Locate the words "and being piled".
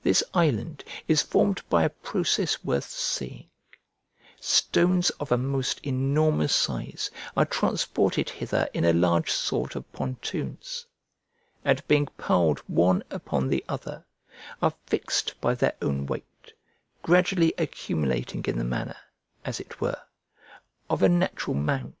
11.64-12.60